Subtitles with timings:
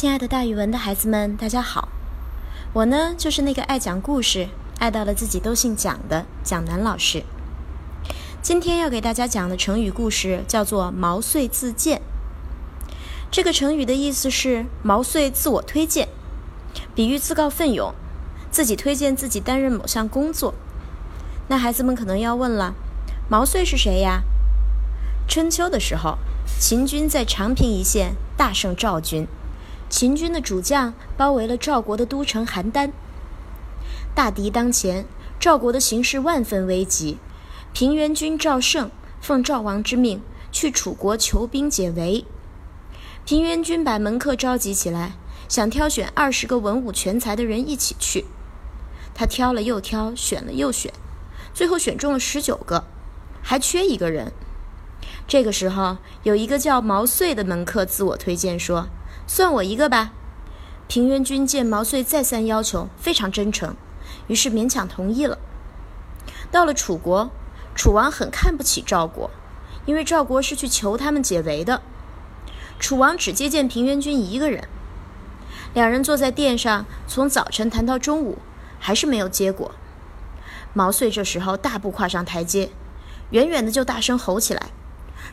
[0.00, 1.88] 亲爱的大语文的孩子们，大家好！
[2.72, 7.24] 我呢，就是那个爱讲故事、爱到了自己都姓蒋的蒋楠老师。
[8.40, 12.00] 今天要给大家讲的成语故事叫做“毛遂自荐”。
[13.32, 16.06] 这个成语的意思是毛遂自我推荐，
[16.94, 17.92] 比喻自告奋勇，
[18.52, 20.54] 自己推荐自己担任某项工作。
[21.48, 22.74] 那孩子们可能要问了：
[23.28, 24.22] 毛遂是谁呀？
[25.26, 26.18] 春秋的时候，
[26.60, 29.26] 秦军在长平一线大胜赵军。
[29.88, 32.90] 秦军的主将包围了赵国的都城邯郸，
[34.14, 35.06] 大敌当前，
[35.40, 37.18] 赵国的形势万分危急。
[37.72, 40.20] 平原君赵胜奉赵王之命
[40.52, 42.24] 去楚国求兵解围。
[43.24, 45.14] 平原君把门客召集起来，
[45.48, 48.26] 想挑选二十个文武全才的人一起去。
[49.14, 50.92] 他挑了又挑，选了又选，
[51.54, 52.84] 最后选中了十九个，
[53.42, 54.32] 还缺一个人。
[55.26, 58.88] 这个时候，有一个叫毛遂的门客自我推荐说。
[59.28, 60.10] 算我一个吧。
[60.88, 63.76] 平原君见毛遂再三要求，非常真诚，
[64.26, 65.38] 于是勉强同意了。
[66.50, 67.30] 到了楚国，
[67.74, 69.30] 楚王很看不起赵国，
[69.84, 71.82] 因为赵国是去求他们解围的。
[72.80, 74.66] 楚王只接见平原君一个人，
[75.74, 78.38] 两人坐在殿上，从早晨谈到中午，
[78.80, 79.72] 还是没有结果。
[80.72, 82.70] 毛遂这时候大步跨上台阶，
[83.30, 84.68] 远远的就大声吼起来：“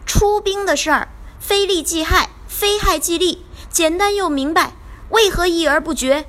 [0.06, 1.08] 出兵的事儿，
[1.40, 3.45] 非利即害，非害即利。”
[3.76, 4.72] 简单又明白，
[5.10, 6.28] 为何议而不决？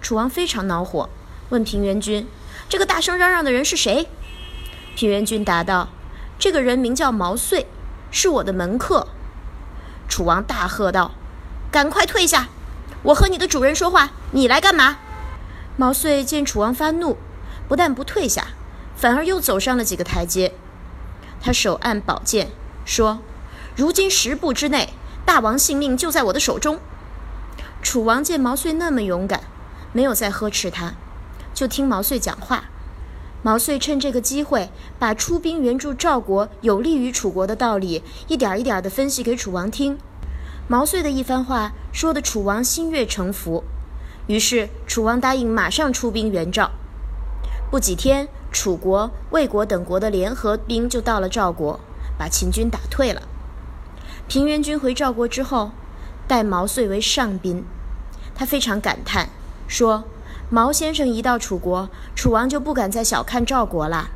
[0.00, 1.08] 楚王非常恼火，
[1.50, 2.26] 问平原君
[2.68, 4.08] ：“这个大声嚷嚷的人是谁？”
[4.96, 5.90] 平原君答道
[6.40, 7.66] ：“这个人名叫毛遂，
[8.10, 9.06] 是我的门客。”
[10.10, 11.12] 楚王大喝道
[11.70, 12.48] ：“赶快退下！
[13.04, 14.98] 我和你的主人说话，你来干嘛？”
[15.78, 17.16] 毛遂见楚王发怒，
[17.68, 18.48] 不但不退下，
[18.96, 20.52] 反而又走上了几个台阶。
[21.40, 22.50] 他手按宝剑，
[22.84, 23.20] 说
[23.76, 24.94] ：“如今十步之内。”
[25.30, 26.80] 大王性命就在我的手中。
[27.82, 29.42] 楚王见毛遂那么勇敢，
[29.92, 30.94] 没有再呵斥他，
[31.54, 32.64] 就听毛遂讲话。
[33.40, 39.96] 毛遂趁这个机会，把出兵援助赵国有利于楚国的道理，一点一点地分析给楚王听。
[40.66, 43.62] 毛遂的一番话，说的楚王心悦诚服。
[44.26, 46.72] 于是楚王答应马上出兵援赵。
[47.70, 51.78] 不几天，楚国、魏国等国的联合兵就到了赵国，
[52.18, 53.22] 把秦军打退了。
[54.30, 55.72] 平原君回赵国之后，
[56.28, 57.64] 待毛遂为上宾。
[58.32, 59.28] 他非常感叹，
[59.66, 60.04] 说
[60.48, 64.10] ：“毛先生一到楚国，楚王就不敢再小看赵国啦。”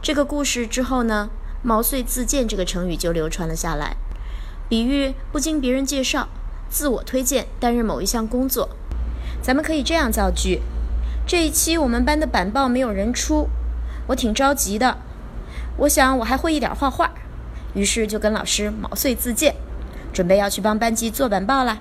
[0.00, 1.28] 这个故事之后呢
[1.60, 3.96] ，“毛遂自荐”这个成语就流传了下来，
[4.68, 6.28] 比喻不经别人介绍，
[6.70, 8.68] 自我推荐担任某一项工作。
[9.42, 10.62] 咱们可以这样造句：
[11.26, 13.48] 这一期我们班的板报没有人出，
[14.06, 14.98] 我挺着急的。
[15.78, 17.10] 我想我还会一点画画。
[17.74, 19.54] 于是就跟老师毛遂自荐，
[20.12, 21.78] 准备要去帮班级做板报了。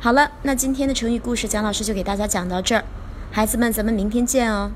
[0.00, 2.84] 好了，那今天的成语故事，蒋老师就给大家讲到这儿，
[3.30, 4.70] 孩子们，咱们明天见哦。